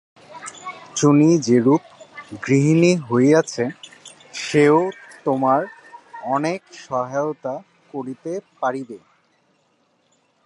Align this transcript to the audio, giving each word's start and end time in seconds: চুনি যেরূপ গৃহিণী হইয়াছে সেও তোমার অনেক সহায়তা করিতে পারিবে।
চুনি 0.95 1.29
যেরূপ 1.45 1.81
গৃহিণী 2.43 2.91
হইয়াছে 3.07 3.65
সেও 4.41 4.79
তোমার 5.25 5.61
অনেক 6.35 6.59
সহায়তা 6.85 7.53
করিতে 7.93 8.31
পারিবে। 8.61 8.97